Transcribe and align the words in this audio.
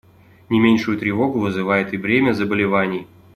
Не 0.49 0.59
меньшую 0.59 0.97
тревогу 0.97 1.37
вызывает 1.37 1.93
и 1.93 1.97
бремя 1.97 2.33
заболеваний. 2.33 3.05